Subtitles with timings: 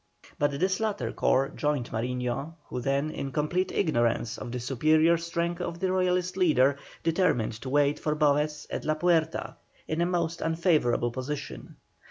[0.39, 5.61] But this latter corps joined Mariño, who then in complete ignorance of the superior strength
[5.61, 10.41] of the Royalist leader, determined to wait for Boves at La Puerta, in a most
[10.41, 11.75] unfavourable position.